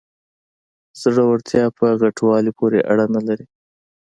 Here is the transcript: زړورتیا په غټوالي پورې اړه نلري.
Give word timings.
زړورتیا 1.01 1.65
په 1.77 1.85
غټوالي 2.01 2.51
پورې 2.59 2.79
اړه 2.91 3.05
نلري. 3.15 3.45